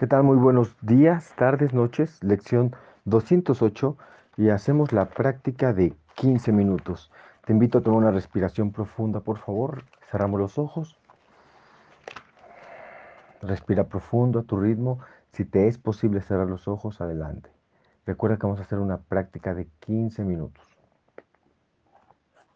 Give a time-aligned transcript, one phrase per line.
[0.00, 0.22] ¿Qué tal?
[0.22, 2.24] Muy buenos días, tardes, noches.
[2.24, 3.98] Lección 208
[4.38, 7.12] y hacemos la práctica de 15 minutos.
[7.44, 9.84] Te invito a tomar una respiración profunda, por favor.
[10.10, 10.98] Cerramos los ojos.
[13.42, 15.00] Respira profundo a tu ritmo.
[15.34, 17.50] Si te es posible cerrar los ojos, adelante.
[18.06, 20.66] Recuerda que vamos a hacer una práctica de 15 minutos.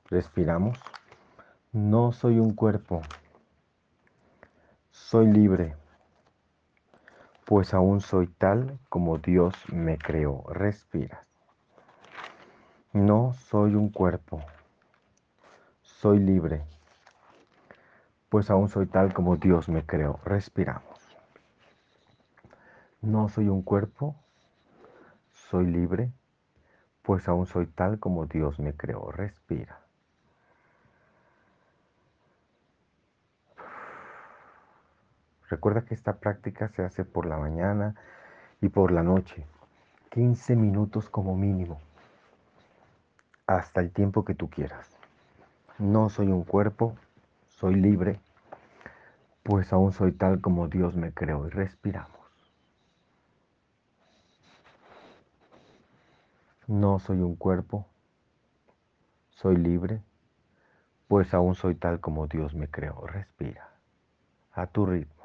[0.07, 0.79] Respiramos.
[1.73, 3.03] No soy un cuerpo.
[4.91, 5.77] Soy libre
[7.47, 10.45] pues aún soy tal como Dios me creó.
[10.49, 11.29] Respiras.
[12.93, 14.41] No soy un cuerpo,
[15.83, 16.65] soy libre,
[18.29, 20.21] pues aún soy tal como Dios me creó.
[20.25, 21.01] Respiramos.
[23.03, 24.17] No soy un cuerpo,
[25.51, 26.13] soy libre,
[27.03, 29.11] pues aún soy tal como Dios me creó.
[29.11, 29.84] Respira.
[35.55, 37.95] Recuerda que esta práctica se hace por la mañana
[38.61, 39.47] y por la noche.
[40.11, 41.81] 15 minutos como mínimo.
[43.47, 44.91] Hasta el tiempo que tú quieras.
[45.79, 46.97] No soy un cuerpo,
[47.47, 48.19] soy libre,
[49.45, 52.19] pues aún soy tal como Dios me creó y respiramos.
[56.67, 57.87] No soy un cuerpo,
[59.31, 60.03] soy libre,
[61.07, 63.07] pues aún soy tal como Dios me creó.
[63.07, 63.69] Respira
[64.53, 65.24] a tu ritmo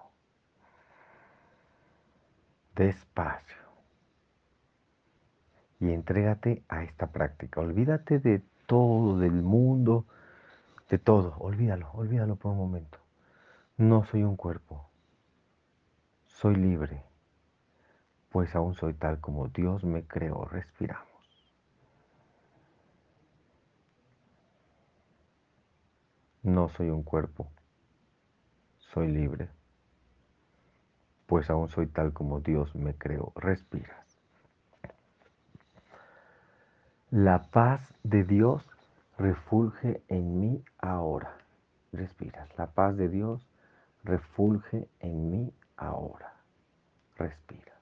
[2.80, 3.58] despacio.
[5.81, 7.59] Y entrégate a esta práctica.
[7.59, 10.05] Olvídate de todo, del mundo,
[10.89, 11.35] de todo.
[11.39, 12.97] Olvídalo, olvídalo por un momento.
[13.77, 14.89] No soy un cuerpo.
[16.27, 17.03] Soy libre.
[18.30, 20.45] Pues aún soy tal como Dios me creó.
[20.45, 21.07] Respiramos.
[26.44, 27.52] No soy un cuerpo.
[28.77, 29.59] Soy libre
[31.30, 33.31] pues aún soy tal como Dios me creó.
[33.35, 34.19] Respiras.
[37.11, 38.67] La paz de Dios
[39.16, 41.38] refulge en mí ahora.
[41.94, 42.50] Respiras.
[42.57, 43.47] La paz de Dios
[44.03, 46.34] refulge en mí ahora.
[47.16, 47.73] Respira.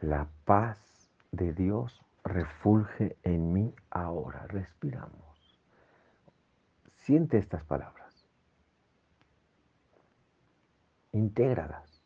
[0.00, 4.46] La paz de Dios refulge en mí ahora.
[4.48, 5.60] Respiramos.
[6.96, 8.05] Siente estas palabras.
[11.16, 12.02] Intégralas.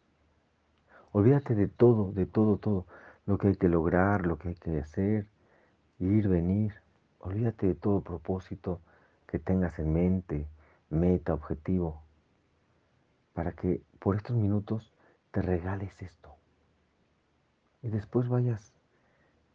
[1.12, 2.86] Olvídate de todo, de todo, todo.
[3.26, 5.26] Lo que hay que lograr, lo que hay que hacer,
[5.98, 6.74] ir, venir.
[7.18, 8.80] Olvídate de todo propósito
[9.26, 10.48] que tengas en mente,
[10.88, 12.02] meta, objetivo.
[13.34, 14.92] Para que por estos minutos
[15.32, 16.36] te regales esto.
[17.82, 18.72] Y después vayas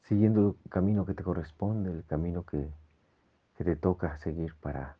[0.04, 2.70] siguiendo el camino que te corresponde, el camino que,
[3.58, 4.98] que te toca seguir para,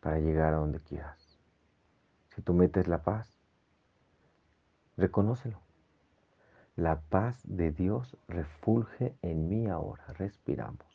[0.00, 1.38] para llegar a donde quieras.
[2.34, 3.35] Si tú metes la paz,
[4.96, 5.60] Reconócelo.
[6.76, 10.04] La paz de Dios refulge en mí ahora.
[10.18, 10.86] Respiramos.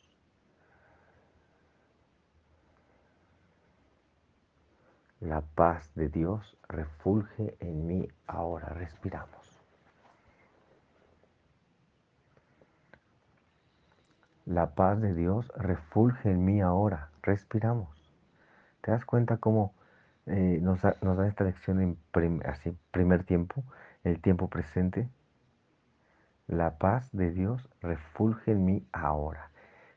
[5.20, 8.68] La paz de Dios refulge en mí ahora.
[8.70, 9.60] Respiramos.
[14.46, 17.10] La paz de Dios refulge en mí ahora.
[17.22, 17.88] Respiramos.
[18.80, 19.74] ¿Te das cuenta cómo
[20.26, 20.96] eh, nos, da,
[21.28, 21.98] esta lección en
[22.90, 23.64] primer tiempo?
[24.04, 25.08] El tiempo presente,
[26.46, 29.50] la paz de Dios refulge en mí ahora.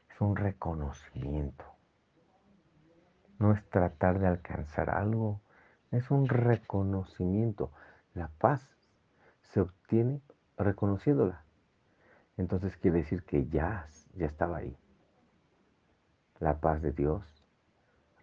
[0.09, 1.65] Es un reconocimiento.
[3.39, 5.41] No es tratar de alcanzar algo,
[5.91, 7.71] es un reconocimiento.
[8.13, 8.61] La paz
[9.41, 10.21] se obtiene
[10.57, 11.43] reconociéndola.
[12.37, 14.77] Entonces quiere decir que ya, ya estaba ahí.
[16.39, 17.23] La paz de Dios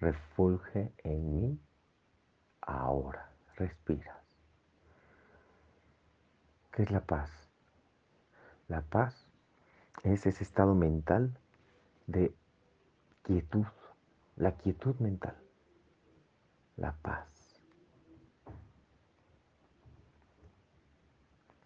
[0.00, 1.60] refulge en mí
[2.60, 3.30] ahora.
[3.56, 4.21] Respira.
[6.72, 7.30] ¿Qué es la paz?
[8.68, 9.28] La paz
[10.04, 11.38] es ese estado mental
[12.06, 12.34] de
[13.22, 13.66] quietud,
[14.36, 15.36] la quietud mental,
[16.76, 17.28] la paz.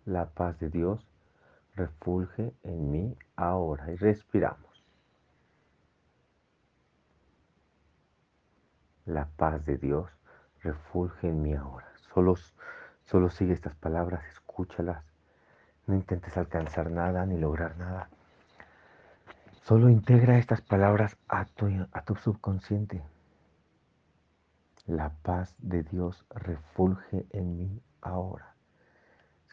[0.06, 1.06] La paz de Dios
[1.76, 4.84] refulge en mí ahora y respiramos.
[9.04, 10.10] La paz de Dios
[10.62, 11.92] refulge en mí ahora.
[12.12, 12.34] Solo,
[13.06, 15.04] solo sigue estas palabras, escúchalas.
[15.86, 18.08] No intentes alcanzar nada ni lograr nada.
[19.62, 23.02] Solo integra estas palabras a tu, subconsciente.
[24.86, 28.54] La paz de Dios refulge en mí ahora.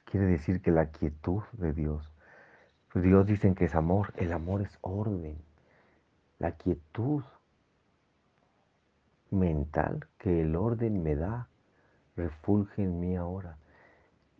[0.06, 2.12] Quiere decir que la quietud de Dios.
[2.94, 4.14] Dios dicen que es amor.
[4.16, 5.42] El amor es orden.
[6.38, 7.24] La quietud
[9.32, 11.48] mental que el orden me da
[12.16, 13.58] refulge en mí ahora.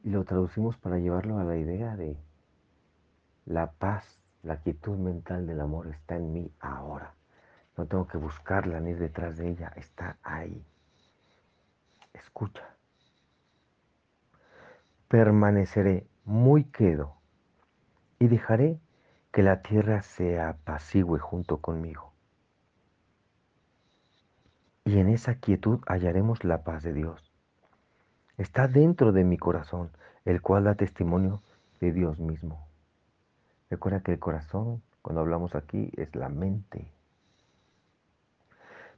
[0.04, 2.18] Y lo traducimos para llevarlo a la idea de
[3.46, 7.14] la paz, la quietud mental del amor está en mí ahora.
[7.78, 10.64] No tengo que buscarla ni detrás de ella, está ahí.
[12.14, 12.64] Escucha.
[15.08, 17.16] Permaneceré muy quedo
[18.20, 18.80] y dejaré
[19.32, 22.14] que la tierra se apacigüe junto conmigo.
[24.86, 27.33] Y en esa quietud hallaremos la paz de Dios.
[28.38, 29.92] Está dentro de mi corazón,
[30.26, 31.42] el cual da testimonio
[31.80, 32.68] de Dios mismo.
[33.70, 36.88] Recuerda que el corazón, cuando hablamos aquí, es la mente.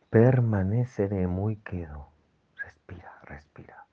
[0.09, 2.09] Permaneceré muy quedo.
[2.57, 3.85] Respira, respira.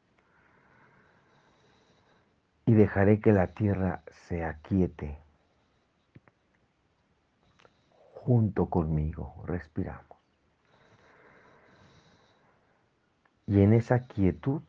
[2.67, 5.19] Y dejaré que la tierra se aquiete
[8.15, 9.43] junto conmigo.
[9.47, 10.07] Respiramos.
[13.49, 14.63] Y en esa quietud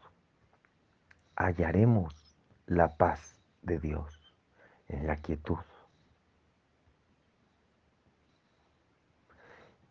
[1.36, 4.34] hallaremos la paz de Dios,
[4.88, 5.58] en la quietud.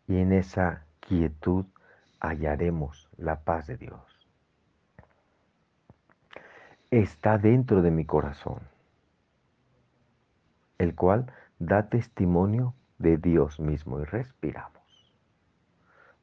[0.07, 1.65] Y en esa quietud
[2.19, 4.01] hallaremos la paz de Dios.
[6.91, 8.61] Está dentro de mi corazón,
[10.77, 14.83] el cual da testimonio de Dios mismo y respiramos.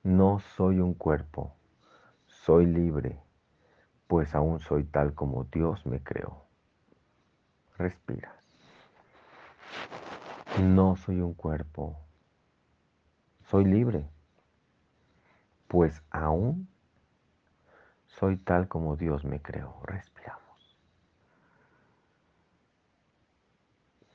[0.03, 1.55] No soy un cuerpo,
[2.27, 3.21] soy libre,
[4.11, 6.45] pues aún soy tal como Dios me creó.
[7.79, 8.35] Respira.
[10.59, 11.97] No soy un cuerpo,
[13.47, 14.11] soy libre,
[15.69, 16.69] pues aún
[18.07, 19.81] soy tal como Dios me creó.
[19.85, 20.77] Respiramos.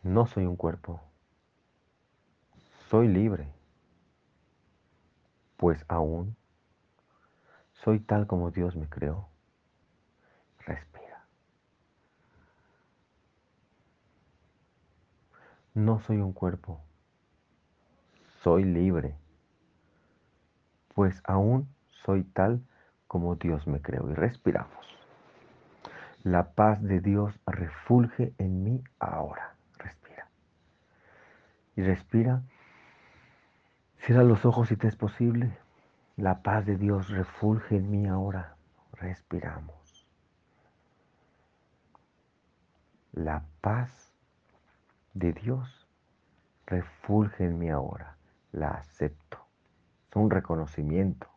[0.03, 0.99] No soy un cuerpo,
[2.89, 3.47] soy libre,
[5.55, 6.35] pues aún
[7.71, 9.33] soy tal como Dios me creó.
[10.65, 11.25] Respira.
[15.73, 16.81] No soy un cuerpo,
[18.41, 19.15] soy libre,
[20.93, 21.67] pues aún
[22.05, 22.61] soy tal
[23.07, 24.09] como Dios me creó.
[24.09, 24.85] Y respiramos.
[26.23, 29.53] La paz de Dios refulge en mí ahora.
[29.77, 30.27] Respira.
[31.75, 32.41] Y respira
[34.05, 35.57] Cierra los ojos si te es posible.
[36.15, 38.55] La paz de Dios refulge en mí ahora.
[38.93, 39.84] Respiramos.
[43.15, 44.13] La paz
[45.13, 45.87] de Dios
[46.65, 48.17] refulge en mí ahora.
[48.51, 49.37] La acepto.
[50.09, 51.29] Es un reconocimiento.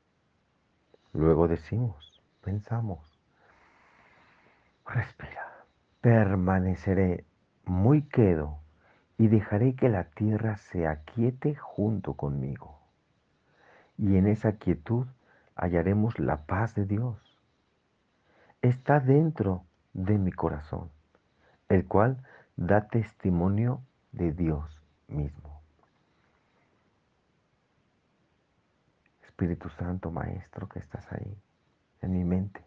[1.13, 3.21] Luego decimos, pensamos.
[4.87, 5.65] Respira.
[6.01, 7.25] Permaneceré
[7.65, 8.59] muy quedo
[9.17, 12.81] y dejaré que la tierra se aquiete junto conmigo.
[13.97, 15.07] Y en esa quietud
[15.55, 17.39] hallaremos la paz de Dios.
[18.63, 20.91] Está dentro de mi corazón,
[21.69, 22.25] el cual
[22.57, 23.83] da testimonio
[24.13, 25.63] de Dios mismo.
[29.23, 31.37] Espíritu Santo, Maestro, que estás ahí,
[32.03, 32.65] en mi mente.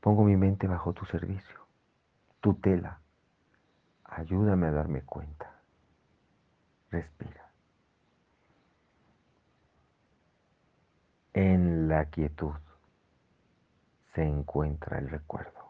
[0.00, 1.66] Pongo mi mente bajo tu servicio,
[2.40, 3.00] tu tela
[4.16, 5.50] Ayúdame a darme cuenta.
[6.90, 7.50] Respira.
[11.32, 12.54] En la quietud
[14.14, 15.63] se encuentra el recuerdo.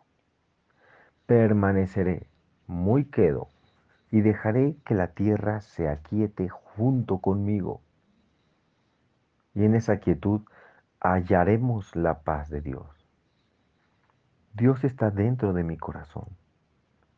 [1.26, 2.26] Permaneceré
[2.66, 3.48] muy quedo
[4.10, 7.80] y dejaré que la tierra se aquiete junto conmigo.
[9.54, 10.42] Y en esa quietud
[11.00, 12.86] hallaremos la paz de Dios.
[14.52, 16.26] Dios está dentro de mi corazón,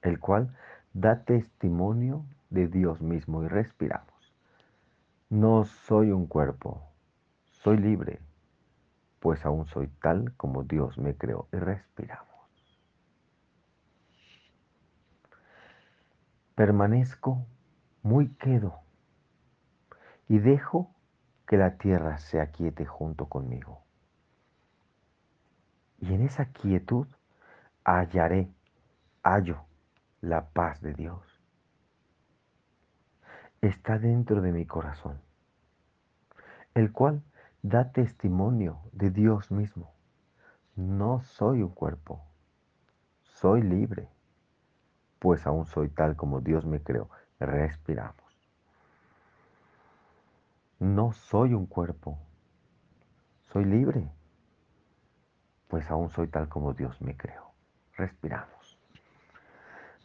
[0.03, 0.57] el cual
[0.95, 4.33] da testimonio de Dios mismo y respiramos.
[5.31, 6.81] No soy un cuerpo,
[7.47, 8.21] soy libre,
[9.19, 12.36] pues aún soy tal como Dios me creó y respiramos.
[16.57, 17.47] Permanezco
[18.03, 18.81] muy quedo
[20.27, 20.91] y dejo
[21.47, 23.83] que la tierra se aquiete junto conmigo.
[25.99, 27.07] Y en esa quietud
[27.85, 28.49] hallaré,
[29.23, 29.67] hallo
[30.23, 31.21] la paz de Dios.
[33.61, 35.21] Está dentro de mi corazón,
[36.73, 37.23] el cual
[37.61, 39.93] da testimonio de Dios mismo.
[40.75, 42.25] No soy un cuerpo,
[43.25, 44.09] soy libre,
[45.26, 47.11] pues aún soy tal como Dios me creó.
[47.40, 48.38] Respiramos.
[50.78, 52.16] No soy un cuerpo,
[53.52, 54.09] soy libre,
[55.66, 57.50] pues aún soy tal como Dios me creó.
[57.97, 58.78] Respiramos.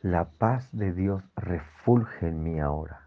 [0.02, 3.02] La paz de Dios refulge en mí ahora.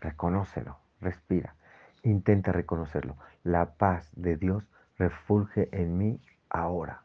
[0.00, 1.56] Reconócelo, respira,
[2.02, 3.18] intenta reconocerlo.
[3.44, 4.66] La paz de Dios
[4.96, 7.02] refulge en mí ahora.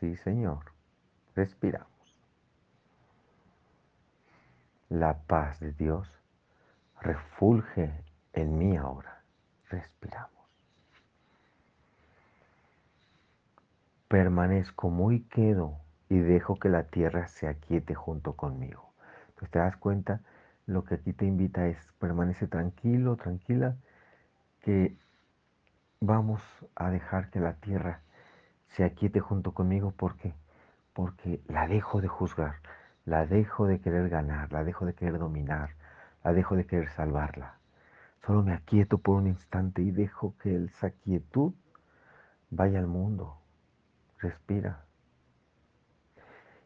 [0.00, 0.72] Sí, Señor.
[1.36, 1.93] Respiramos.
[4.94, 6.08] La paz de Dios
[7.00, 9.24] refulge en mí ahora.
[9.68, 10.30] Respiramos.
[14.06, 18.92] Permanezco muy quedo y dejo que la tierra se aquiete junto conmigo.
[19.30, 20.20] Entonces te das cuenta,
[20.66, 23.74] lo que aquí te invita es permanece tranquilo, tranquila,
[24.60, 24.96] que
[25.98, 26.40] vamos
[26.76, 28.02] a dejar que la tierra
[28.68, 30.34] se aquiete junto conmigo porque
[30.92, 32.54] porque la dejo de juzgar,
[33.04, 35.70] la dejo de querer ganar, la dejo de querer dominar,
[36.22, 37.58] la dejo de querer salvarla.
[38.26, 41.52] Solo me aquieto por un instante y dejo que esa quietud
[42.50, 43.36] vaya al mundo.
[44.18, 44.84] Respira.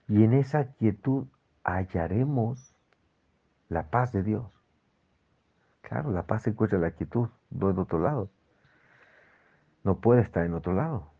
[0.06, 1.26] Y en esa quietud
[1.64, 2.74] hallaremos
[3.68, 4.46] la paz de Dios.
[5.82, 8.30] Claro, la paz se encuentra en la quietud, no en otro lado.
[9.84, 11.10] No puede estar en otro lado.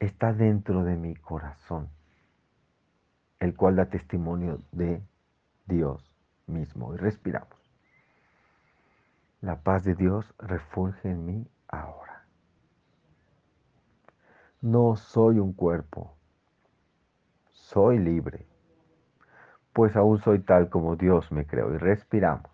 [0.00, 1.88] Está dentro de mi corazón,
[3.42, 5.02] el cual da testimonio de
[5.66, 6.14] Dios
[6.46, 6.94] mismo.
[6.94, 7.58] Y respiramos.
[9.40, 12.24] La paz de Dios refulge en mí ahora.
[14.60, 16.16] No soy un cuerpo,
[17.50, 18.46] soy libre,
[19.72, 21.74] pues aún soy tal como Dios me creó.
[21.74, 22.52] Y respiramos.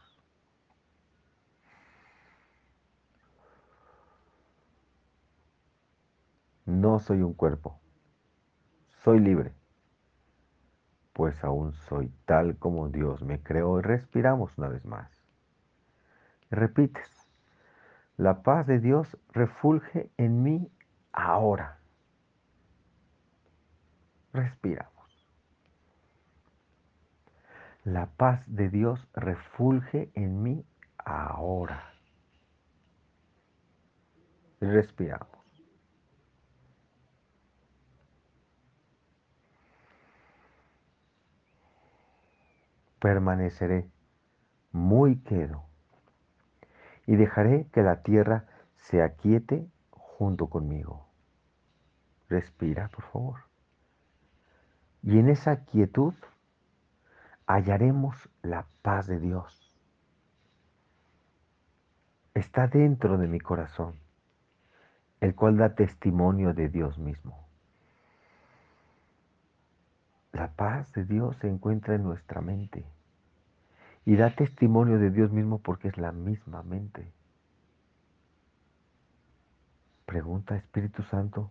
[6.64, 7.78] No soy un cuerpo,
[9.02, 9.58] soy libre,
[11.19, 13.81] pues aún soy tal como Dios me creó.
[13.81, 15.11] Y respiramos una vez más.
[16.49, 17.11] repites,
[18.17, 20.71] la paz de Dios refulge en mí
[21.13, 21.81] ahora.
[24.33, 24.93] Respiramos.
[27.83, 30.65] La paz de Dios refulge en mí
[30.99, 31.95] ahora.
[34.61, 35.38] Respiramos.
[42.99, 43.90] Permaneceré
[44.73, 45.64] muy quedo
[47.07, 51.07] y dejaré que la tierra se aquiete junto conmigo.
[52.28, 53.40] Respira, por favor.
[55.02, 56.14] Y en esa quietud
[57.47, 59.76] hallaremos la paz de Dios.
[62.35, 63.95] Está dentro de mi corazón,
[65.21, 67.48] el cual da testimonio de Dios mismo.
[70.32, 72.87] La paz de Dios se encuentra en nuestra mente
[74.04, 77.12] y da testimonio de Dios mismo porque es la misma mente.
[80.06, 81.50] Pregunta Espíritu Santo,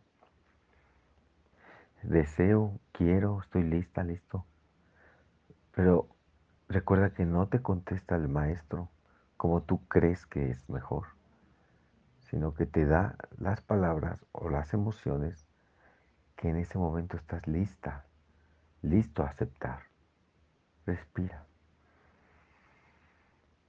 [2.01, 4.45] deseo, quiero, estoy lista, listo.
[5.75, 6.07] Pero
[6.67, 8.89] recuerda que no te contesta el maestro
[9.37, 11.09] como tú crees que es mejor,
[12.21, 15.45] sino que te da las palabras o las emociones
[16.35, 18.06] que en ese momento estás lista,
[18.89, 19.83] listo a aceptar.
[20.85, 21.45] Respira.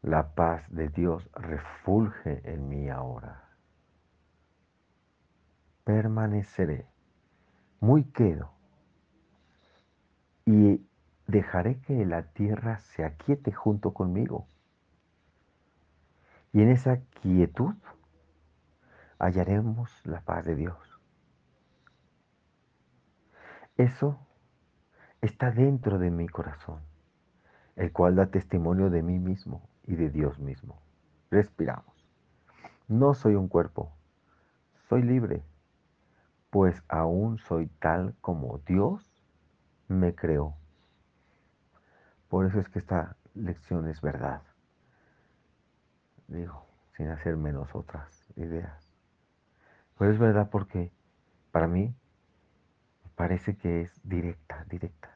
[0.02, 3.48] La paz de Dios refulge en mí ahora.
[5.84, 6.86] Permaneceré,
[7.80, 8.52] muy quedo,
[10.46, 10.86] y
[11.26, 14.46] dejaré que la tierra se aquiete junto conmigo.
[16.52, 17.74] Y en esa quietud
[19.18, 20.78] hallaremos la paz de Dios.
[23.76, 24.18] Eso
[25.20, 26.80] está dentro de mi corazón,
[27.76, 30.80] el cual da testimonio de mí mismo y de Dios mismo.
[31.30, 32.06] Respiramos.
[32.86, 33.92] No soy un cuerpo,
[34.88, 35.42] soy libre,
[36.50, 39.04] pues aún soy tal como Dios
[39.88, 40.56] me creó.
[42.28, 44.42] Por eso es que esta lección es verdad.
[46.26, 48.92] Digo, sin hacer menos otras ideas.
[49.98, 50.92] Pero es verdad porque
[51.50, 51.94] para mí
[53.18, 55.10] parece que es directa, directa.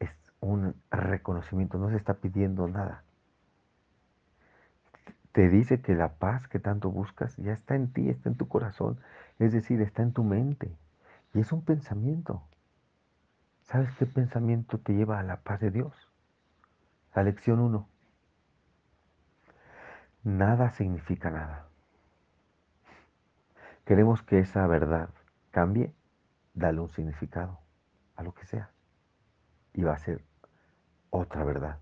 [0.00, 0.10] Es
[0.40, 3.04] un reconocimiento, no se está pidiendo nada.
[5.30, 8.48] Te dice que la paz que tanto buscas ya está en ti, está en tu
[8.48, 8.98] corazón,
[9.38, 10.76] es decir, está en tu mente.
[11.32, 12.42] Y es un pensamiento.
[13.62, 15.94] ¿Sabes qué pensamiento te lleva a la paz de Dios?
[17.14, 17.88] La lección 1.
[20.24, 21.68] Nada significa nada.
[23.84, 25.10] Queremos que esa verdad
[25.52, 25.92] cambie,
[26.56, 27.60] dale un significado
[28.16, 28.70] a lo que sea.
[29.72, 30.24] Y va a ser
[31.10, 31.78] otra verdad.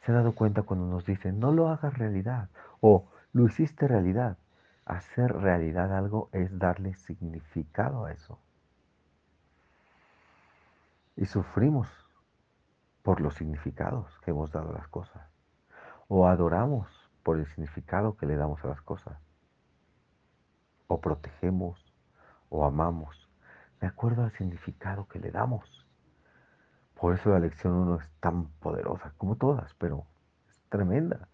[0.00, 2.48] ¿Se ha dado cuenta cuando nos dicen, no lo hagas realidad?
[2.80, 4.38] O lo hiciste realidad.
[4.84, 8.40] Hacer realidad algo es darle significado a eso.
[11.16, 11.88] Y sufrimos
[13.02, 15.28] por los significados que hemos dado a las cosas.
[16.06, 16.88] O adoramos
[17.24, 19.18] por el significado que le damos a las cosas.
[20.86, 21.92] O protegemos
[22.48, 23.25] o amamos
[23.80, 25.86] de acuerdo al significado que le damos.
[26.94, 30.06] Por eso la lección 1 es tan poderosa como todas, pero
[30.48, 31.28] es tremenda.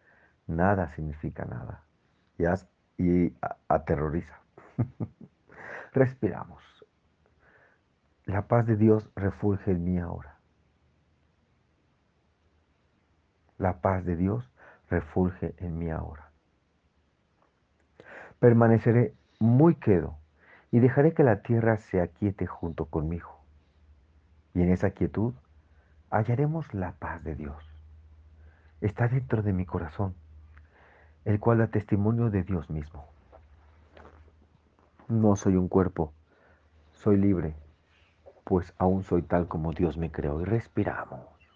[0.46, 1.84] Nada significa nada
[2.98, 3.32] y,
[3.68, 4.38] aterroriza.
[5.92, 6.62] Respiramos.
[8.24, 10.38] La paz de Dios refulge en mí ahora.
[13.58, 14.48] La paz de Dios
[14.88, 16.30] refulge en mí ahora.
[18.38, 20.18] Permaneceré muy quedo
[20.72, 23.38] y dejaré que la tierra se aquiete junto conmigo.
[24.54, 25.34] Y en esa quietud
[26.10, 27.62] hallaremos la paz de Dios.
[28.80, 30.14] Está dentro de mi corazón,
[31.26, 33.06] el cual da testimonio de Dios mismo.
[35.08, 36.12] No soy un cuerpo,
[36.92, 37.54] soy libre,
[38.44, 41.41] pues aún soy tal como Dios me creó y respiramos.